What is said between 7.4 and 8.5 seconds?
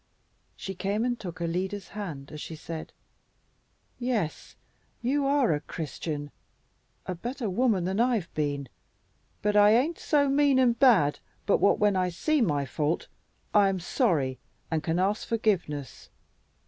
woman than I've